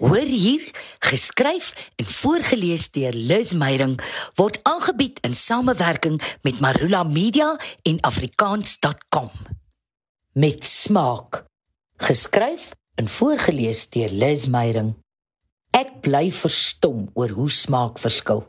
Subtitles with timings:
[0.00, 4.00] Hoor hier, geskryf en voorgeles deur Liz Meyerink
[4.34, 7.50] word aangebied in samewerking met Marula Media
[7.82, 9.28] en afrikaans.com.
[10.32, 11.44] Met smaak.
[11.96, 14.96] Geskryf en voorgeles deur Liz Meyerink.
[15.76, 18.46] Ek bly verstom oor hoe smaak verskil.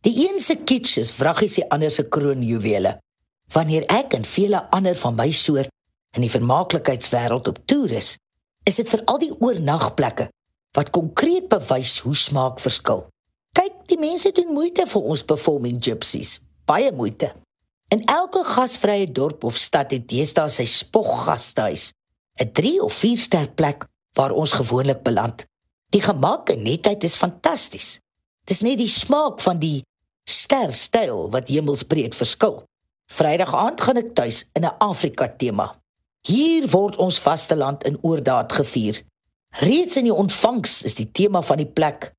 [0.00, 2.96] Die een se kitsch is wraggies die ander se kroonjuwele.
[3.52, 5.68] Wanneer ek en vele ander van my soort
[6.16, 8.14] in die vermaaklikheidswêreld op toer is,
[8.64, 10.32] is dit vir al die oornagplekke
[10.76, 13.06] wat konkreet bewys hoe smaak verskil.
[13.56, 17.32] Kyk, die mense doen moeite vir ons performing gypsies, baie moeite.
[17.90, 21.90] In elke gasvrye dorp of stad het deesdae sy spoggastehuis,
[22.38, 25.44] 'n 3 of 4 ster plek waar ons gewoonlik beland.
[25.90, 27.98] Die gemak en netheid is fantasties.
[28.44, 29.82] Dis net die smaak van die
[30.24, 32.62] sterstyl wat hemelsbreed verskil.
[33.10, 35.74] Vrydag aand gaan ek tuis in 'n Afrika tema.
[36.22, 39.02] Hier word ons vasteland in oordaad gevier.
[39.58, 42.12] Reeds in die ontvangs is die tema van die plek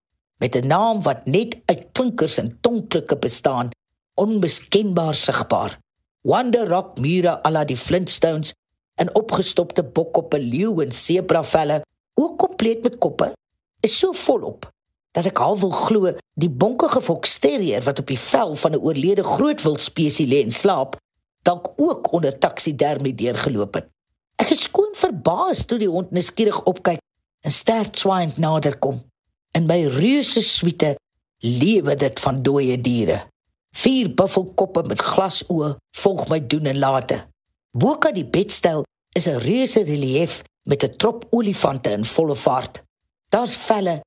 [0.44, 3.70] met 'n naam wat net uit klinkers en tonklike bestaan,
[4.16, 5.80] onmiskenbaar sigbaar.
[6.22, 8.54] Wonder Rock mure ala die Flintstones
[8.96, 11.82] en opgestopte bok op 'n leeu en sebra velle,
[12.14, 13.34] ook kompleet met koppe,
[13.80, 14.70] is so volop
[15.12, 19.24] dat ek al wil glo die bonkige foksterrier wat op die vel van 'n oorlede
[19.24, 20.96] grootwild spesies lê en slaap,
[21.42, 23.88] dalk ook onder taksidermie deurgeloop het.
[24.36, 27.00] Ek is skoon verbaas toe die hond nuuskierig opkyk
[27.42, 29.02] 'n sterk swaaiend naderkom.
[29.58, 30.96] In my reuse suite
[31.40, 33.18] lewe dit van dooie diere.
[33.82, 35.72] Vier buffelkoppe met glasoë
[36.04, 37.18] volg my doen en late.
[37.74, 38.86] Boka die bedstel
[39.18, 42.84] is 'n reuse relief met 'n trop olifante in volle vaart.
[43.30, 44.02] Daar's velle,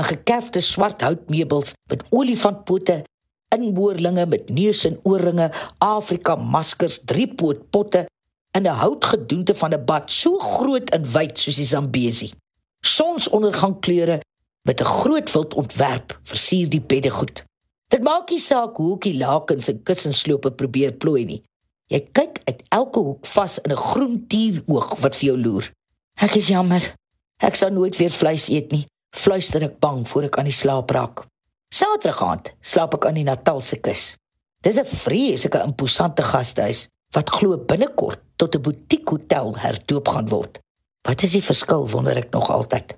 [0.00, 3.04] 'n gekerfde swart houtmeubels met olifantpote,
[3.48, 8.06] inboorlinge met neus en oorringe, Afrika maskers, driepoot potte
[8.50, 12.32] en 'n houtgedoente van 'n bad so groot en wyd soos die Zambesi
[12.80, 14.20] sonsondergangkleure
[14.62, 17.44] met 'n groot wild ontwerp versier die beddegoed.
[17.88, 21.42] Dit maak nie saak hoe ek die lakens en kussenslope probeer plooi nie.
[21.90, 25.72] Jy kyk uit elke hoek vas in 'n groen tieroog wat vir jou loer.
[26.14, 26.94] Ek is jammer.
[27.38, 28.86] Ek sal nooit weer vleis eet nie.
[29.16, 31.26] Fluister ek bang voor ek aan die slaap raak.
[31.74, 34.16] Saterdag aand slaap ek aan die Natalse kus.
[34.62, 40.60] Dis 'n vreeslike imposante gastehuis wat glo binnekort tot 'n butiekhotel herdoop gaan word.
[41.08, 42.92] Wat is die verskil wonder ek nog altyd.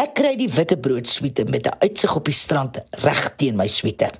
[0.00, 4.10] Ek kry die witbrood suite met 'n uitsig op die strand reg teen my suite.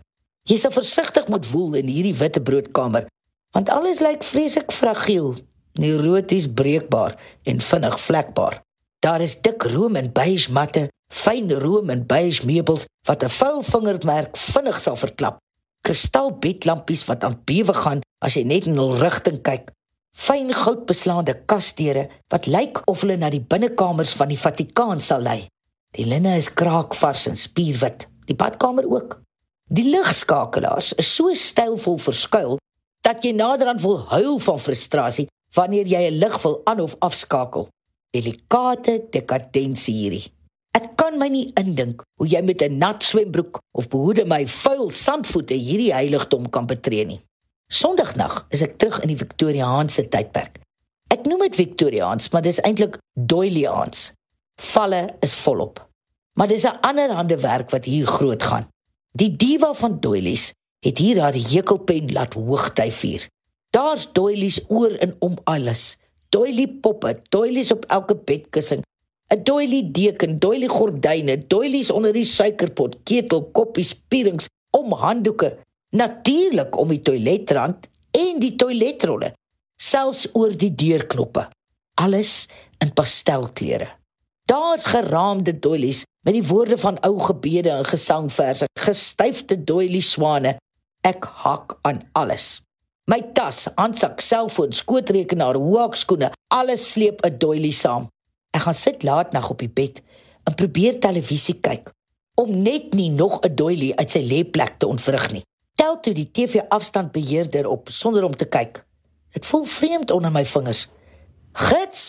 [0.44, 3.06] Jy sal versigtig moet woel in hierdie witbroodkamer
[3.52, 5.34] want alles lyk vreeslik fragiel,
[5.74, 8.62] neuroties breekbaar en vinnig vlekbaar.
[9.00, 13.62] Daar is dik room en beige matte, fyn room en beige meubels wat 'n vuil
[13.62, 15.38] vingermerk vinnig sal verklap.
[15.80, 19.72] Kristalbedlampies wat aan bewe gaan as jy net in hul rigting kyk
[20.16, 25.48] fyn goudbeslaande kasdeure wat lyk of hulle na die binnekamers van die Vatikaan sal lei.
[25.96, 29.18] Die linne is kraakvars en spierwit, die badkamer ook.
[29.70, 32.58] Die ligskakelaars is so stylvol verskuil
[33.06, 37.68] dat jy naderhand wil huil van frustrasie wanneer jy 'n lig wil aan of afskakel.
[38.10, 40.32] Delikate dekadensie hierdie.
[40.74, 44.90] Ek kan my nie indink hoe jy met 'n nat swembroek of behoede my vuil
[44.90, 47.20] sandvoete hierdie heiligdom kan betree nie.
[47.70, 50.58] Sondagnag is ek terug in die Victoriaanse tydperk.
[51.14, 54.10] Ek noem dit Victoriaans, maar dis eintlik Doyleaans.
[54.74, 55.78] Valle is volop.
[56.34, 58.66] Maar dis 'n ander hande werk wat hier groot gaan.
[59.14, 63.28] Die diva van Doilies het hier haar hekelpen laat hoogtyf vier.
[63.70, 65.96] Daar's Doilies oor en om alles.
[66.28, 68.82] Doilie poppe, Doilies op elke bedkussing,
[69.28, 75.58] 'n Doilie deken, Doilie gordyne, Doilies onder die suikerpot, ketel, koppies, pierings, om handdoeke,
[75.90, 79.32] natuurlik om die toiletrand en die toiletrolle,
[79.80, 81.46] selfs oor die deurknoppe.
[82.00, 82.48] Alles
[82.82, 83.88] in pastelkleure.
[84.50, 90.56] Daar's geraamde doilies met die woorde van ou gebede en gesangverse, gestyfde doilie swane.
[91.06, 92.60] Ek hak aan alles.
[93.10, 98.08] My tas, handsak, selfoon, skootrekenaar, hoekskoene, alles sleep 'n doilie saam.
[98.50, 100.02] Ek gaan sit laat nag op die bed
[100.44, 101.90] en probeer televisie kyk
[102.34, 105.44] om net nie nog 'n doilie uit sy lêplek te ontwrig nie
[105.80, 108.82] tel toe die TV afstandbeheerder op sonder om te kyk.
[109.32, 110.88] Dit voel vreemd onder my vingers.
[111.56, 112.02] Gits,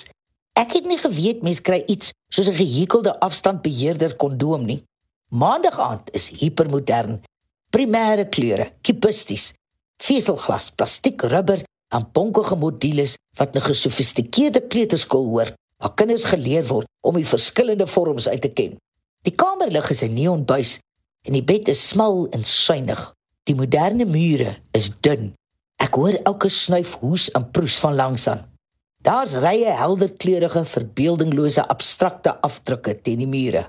[0.59, 4.83] ek het nie geweet mens kry iets soos 'n gehekelde afstandbeheerder kondoom nie.
[5.29, 7.21] Maandag aand is hipermodern.
[7.69, 9.53] Primêre kleure, kubisties,
[9.97, 11.63] veselglas, plastiek, rubber
[11.95, 17.88] en bonkige modules wat 'n gesofistikeerde kleuterskool hoor, waar kinders geleer word om die verskillende
[17.88, 18.75] vorms uit te ken.
[19.21, 20.79] Die kamerlig is 'n neonbuis
[21.21, 23.13] en die bed is smal en suinig.
[23.49, 25.31] Die moderne mure is dun.
[25.81, 28.43] Ek hoor elke snuif hoes en proes van langs aan.
[29.01, 33.63] Daar's rye helderkleurige, verbeeldinglose abstrakte afdrukke teen die mure.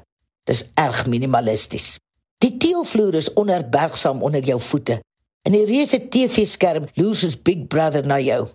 [0.44, 1.96] Dis erg minimalisties.
[2.44, 4.98] Die teelvloer is onherbergsaam onder jou voete.
[5.46, 8.50] En die reuse TV-skerm loer soos Big Brother na jou.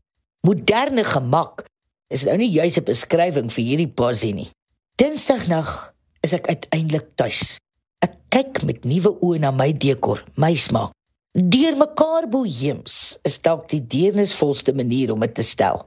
[0.45, 1.65] Moderne gemak
[2.13, 4.51] is nou nie juis 'n beskrywing vir hierdie posie nie.
[4.95, 7.57] Dinsdagnag is ek uiteindelik tuis.
[8.01, 10.96] Ek kyk met nuwe oë na my dekor, my smaak.
[11.37, 15.83] Deurmekaar boheems is dalk die deernisvolste manier om dit te stel.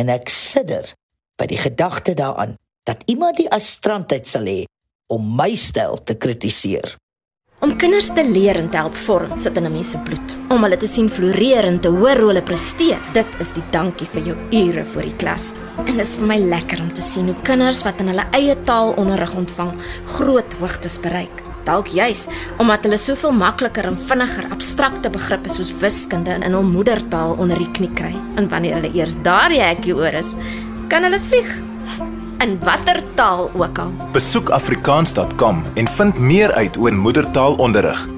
[0.00, 0.86] En ek sidder
[1.36, 2.54] by die gedagte daaraan
[2.88, 4.62] dat iemand die astrantheid sal hê
[5.12, 6.96] om my styl te kritiseer.
[7.60, 10.36] Om kinders te leer en te help vorm sit in 'n mens se bloed.
[10.48, 14.08] Om hulle te sien floreer en te hoor hoe hulle presteer, dit is die dankie
[14.08, 15.52] vir jou ure voor die klas.
[15.84, 18.56] En dit is vir my lekker om te sien hoe kinders wat in hulle eie
[18.64, 21.53] taal onderrig ontvang, groot hoogtes bereik.
[21.64, 22.26] Dalk juis
[22.58, 27.70] omdat hulle soveel makliker en vinniger abstrakte begrippe soos wiskunde in hul moedertaal onder die
[27.76, 28.14] knie kry.
[28.36, 30.34] En wanneer hulle eers daar die hekkie oor is,
[30.92, 31.54] kan hulle vlieg
[32.44, 33.94] in watter taal ook al.
[34.12, 38.13] Besoek afrikaans.com en vind meer uit oor moedertaalonderrig.